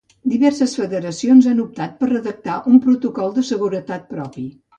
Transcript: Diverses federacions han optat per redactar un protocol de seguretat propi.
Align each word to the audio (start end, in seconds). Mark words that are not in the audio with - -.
Diverses 0.29 0.71
federacions 0.77 1.49
han 1.51 1.59
optat 1.63 1.93
per 1.99 2.09
redactar 2.13 2.57
un 2.73 2.81
protocol 2.87 3.31
de 3.37 3.45
seguretat 3.53 4.11
propi. 4.17 4.49